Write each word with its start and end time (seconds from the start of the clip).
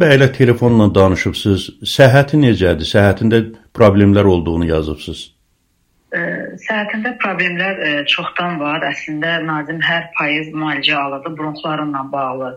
Bəylə 0.00 0.30
telefonla 0.32 0.86
danışıbsınız. 0.94 1.64
Səhhəti 1.84 2.38
necədir? 2.40 2.88
Səhhətində 2.88 3.40
problemlər 3.76 4.24
olduğunu 4.24 4.70
yazıbsınız. 4.70 5.22
Səhhətində 6.62 7.12
problemlər 7.20 7.80
ə, 7.80 7.90
çoxdan 8.08 8.56
var. 8.60 8.84
Əslində 8.88 9.38
Nazim 9.44 9.80
hər 9.84 10.08
payız 10.16 10.48
müalicə 10.56 10.96
alırdı 10.96 11.34
bronxlarınla 11.36 12.02
bağlı. 12.12 12.50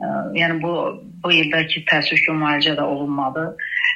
Ə, 0.00 0.10
yəni 0.38 0.58
bu 0.62 0.74
bu 1.22 1.32
ildəki 1.36 1.84
təəssüf 1.90 2.24
ki, 2.24 2.34
müalicə 2.42 2.74
də 2.78 2.86
olunmadı. 2.94 3.46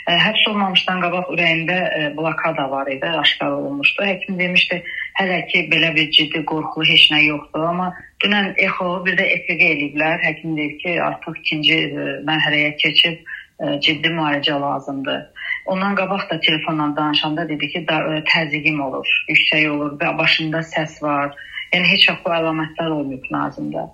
Ə, 0.07 0.19
həbs 0.29 0.47
olmamışdan 0.53 1.03
qabaq 1.03 1.35
ürəyində 1.35 1.79
ə, 1.89 2.05
blokada 2.17 2.69
var 2.71 2.91
idi, 2.95 3.11
aşkar 3.25 3.59
olunmuşdu. 3.59 4.07
Həkim 4.07 4.39
demişdi, 4.39 4.83
hələ 5.19 5.39
ki 5.51 5.67
belə 5.71 5.93
bir 5.95 6.11
ciddi 6.17 6.43
qorxulu 6.51 6.87
heç 6.89 7.07
nə 7.13 7.21
yoxdur, 7.25 7.67
amma 7.71 7.93
dünən 8.25 8.53
exo, 8.67 8.89
bir 9.07 9.17
də 9.21 9.29
EKG 9.37 9.63
eləyiblər. 9.71 10.21
Həkim 10.27 10.57
deyir 10.59 10.77
ki, 10.83 10.97
artıq 11.09 11.39
ikinci 11.43 11.79
ə, 11.87 12.07
mərhələyə 12.29 12.75
keçib 12.83 13.21
ə, 13.23 13.79
ciddi 13.85 14.13
müalicə 14.17 14.59
lazımdır. 14.61 15.27
Ondan 15.71 15.97
qabaq 15.97 16.29
da 16.31 16.41
telefonla 16.41 16.91
danışanda 16.97 17.49
dedi 17.49 17.69
ki, 17.73 17.85
da, 17.89 18.01
təzyiqim 18.33 18.81
olur, 18.85 19.11
yüksək 19.31 19.69
olur 19.71 19.99
və 20.01 20.15
başında 20.19 20.65
səs 20.75 20.99
var. 21.03 21.35
Yəni 21.75 21.93
heç 21.95 22.09
vaxt 22.11 22.27
bu 22.27 22.35
əlamətlər 22.35 22.97
olmayıb 22.99 23.31
Nazimdə. 23.35 23.87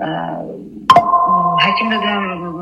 Ə, 0.00 0.10
həkim 1.64 1.90
də 1.92 2.12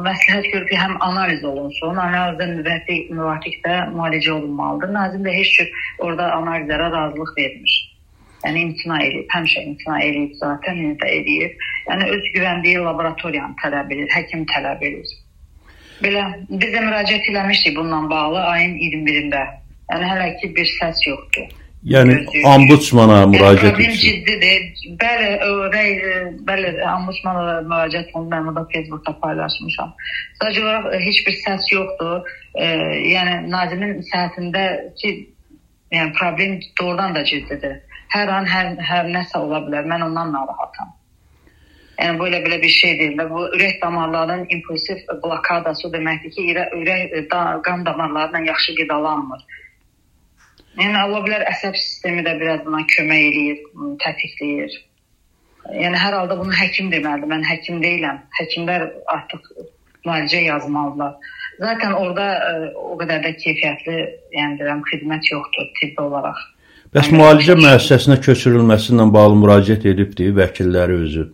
məsləhət 0.06 0.48
görür 0.52 0.70
ki, 0.70 0.78
həm 0.78 0.96
analiz 1.06 1.44
olunsun, 1.46 1.98
analizdə 2.06 2.48
müvəffəq 2.55 3.12
müvafiq 3.14 3.60
də 3.66 3.77
müalicə 3.94 4.33
olunmalıdır. 4.38 4.94
Nazim 4.94 5.27
də 5.27 5.34
heç 5.34 5.55
cür 5.58 5.84
orada 5.98 6.33
analizlərə 6.38 6.91
razılıq 6.94 7.36
vermir. 7.38 7.78
Yəni 8.47 8.60
imtina 8.69 8.98
edib, 9.02 9.24
həmişə 9.34 9.65
imtina 9.66 10.01
edib, 10.06 10.34
zaten 10.38 10.83
də 11.01 11.09
edib. 11.20 11.65
Yəni 11.88 12.10
öz 12.16 12.27
güvəndiyi 12.37 12.83
laboratoriyanı 12.84 13.59
tələb 13.62 13.95
edir, 13.97 14.11
həkim 14.14 14.45
tələb 14.52 14.84
edir. 14.91 15.14
Belə 16.02 16.24
biz 16.51 16.70
də 16.74 16.83
müraciət 16.84 17.30
eləmişdik 17.33 17.77
bununla 17.77 18.11
bağlı 18.11 18.45
ayın 18.52 18.77
21-də. 18.83 19.47
Yəni 19.92 20.11
hələ 20.12 20.28
ki 20.41 20.53
bir 20.55 20.70
səs 20.77 21.00
yoxdur. 21.08 21.48
Yəni 21.89 22.14
ombudsmana 22.47 23.20
müraciət 23.30 23.77
etdiniz. 23.78 24.03
Yəni, 24.03 24.22
ciddidir. 24.27 24.95
Bəli, 24.98 25.28
rəy, 25.75 25.92
bəli, 26.47 26.73
ombudsmana 26.92 27.58
müraciət 27.70 28.11
olundu. 28.14 28.34
Mən 28.34 28.48
burada 28.50 28.64
Facebookda 28.73 29.14
paylaşmışam. 29.23 29.92
Sadəcə 30.41 30.64
olaraq 30.64 30.89
e, 30.92 31.00
heç 31.06 31.20
bir 31.27 31.36
səs 31.45 31.69
yoxdur. 31.73 32.33
E, 32.55 32.70
yəni 33.14 33.36
Nazimin 33.50 34.02
səhhətində 34.11 34.64
ki, 35.02 35.12
yəni 35.95 36.14
problem 36.19 36.58
doğrudan 36.80 37.14
da 37.14 37.25
ciddidir. 37.30 37.78
Hər 38.14 38.31
an 38.33 38.48
hər, 38.48 38.73
hər 38.91 39.11
nəsə 39.12 39.41
ola 39.42 39.61
bilər. 39.67 39.87
Mən 39.91 40.06
ondan 40.09 40.33
narahatam. 40.33 40.95
Yəni 41.98 42.19
bu 42.20 42.28
elə 42.28 42.39
belə 42.45 42.61
bir 42.62 42.70
şey 42.70 42.92
deyil 42.98 43.17
və 43.19 43.25
bu 43.31 43.45
ürək 43.56 43.81
damarlarının 43.83 44.47
impulsiv 44.55 45.01
blokadası 45.23 45.91
deməkdir 45.92 46.34
ki, 46.34 46.45
ürək, 46.53 46.77
ürək 46.79 47.31
da, 47.33 47.41
qan 47.67 47.83
damarlarından 47.86 48.47
yaxşı 48.53 48.77
qidalanmır. 48.79 49.42
Yəni 50.79 51.01
ola 51.09 51.25
bilər 51.25 51.42
əsəb 51.51 51.75
sistemi 51.75 52.23
də 52.23 52.36
biraz 52.39 52.62
buna 52.67 52.84
kömək 52.92 53.25
eləyir, 53.31 53.64
tətikləyir. 54.05 54.77
Yəni 55.75 55.98
hər 56.01 56.14
halda 56.20 56.36
bunu 56.39 56.55
həkim 56.55 56.92
deməlidir. 56.92 57.29
Mən 57.33 57.42
həkim 57.45 57.83
deyiləm. 57.83 58.23
Həkimlər 58.39 58.86
artıq 59.17 59.51
müalicə 60.06 60.45
yazmalılar. 60.45 61.17
Zaten 61.59 61.92
orada 61.98 62.29
e, 62.47 62.70
o 62.79 62.95
qədər 63.01 63.25
də 63.27 63.34
keyfiyyətli, 63.42 63.97
yəni 64.39 64.61
deyirəm, 64.61 64.84
xidmət 64.92 65.33
yoxdur 65.33 65.67
tibbi 65.81 66.05
olaraq. 66.05 66.39
Bəs 66.97 67.11
müalicə 67.12 67.53
müəssisəsinə 67.58 68.17
köçürülməsi 68.25 68.94
ilə 68.94 69.05
bağlı 69.12 69.34
müraciət 69.42 69.83
edibdi 69.91 70.31
vəkilləri 70.36 70.95
özü. 71.05 71.25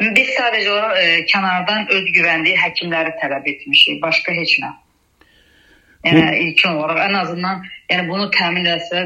Biz 0.00 0.30
sadəcə 0.38 0.70
olaraq 0.72 1.00
e, 1.00 1.10
kənardan 1.28 1.90
öz 1.96 2.06
güvəndiyi 2.14 2.56
həkimləri 2.62 3.12
tələb 3.20 3.44
etmişik, 3.52 3.98
başqa 4.02 4.32
heç 4.38 4.54
nə. 4.62 4.70
Yəni 6.08 6.22
Bu... 6.22 6.38
ilkin 6.46 6.78
olaraq 6.78 7.02
ən 7.02 7.18
azından 7.18 7.60
yəni 7.92 8.06
bunu 8.08 8.30
təmin 8.38 8.70
etsə, 8.72 9.04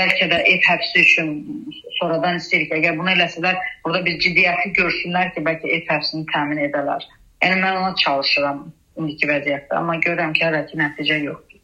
bəlkə 0.00 0.30
də 0.32 0.40
ev 0.54 0.64
həbsi 0.70 1.04
üçün 1.04 1.34
sonradan 1.98 2.40
istəyirik. 2.40 2.72
Əgər 2.78 2.96
bunu 2.96 3.12
eləsələr, 3.18 3.60
burada 3.84 4.00
bir 4.08 4.16
ciddiyyəti 4.24 4.72
görsünlər 4.80 5.34
ki, 5.36 5.44
bəlkə 5.50 5.74
ev 5.76 5.84
həbsini 5.92 6.24
təmin 6.32 6.64
edələr. 6.70 7.04
Yəni 7.44 7.60
mən 7.60 7.82
ona 7.82 7.92
çalışıram 8.00 8.64
indiki 8.96 9.28
vəziyyətdə, 9.28 9.76
amma 9.76 10.00
görürəm 10.08 10.32
ki, 10.32 10.44
hələ 10.48 10.64
ki 10.72 10.80
nəticə 10.80 11.20
yoxdur. 11.26 11.55